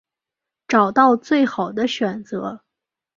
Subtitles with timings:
[0.67, 2.61] 找到最好的选择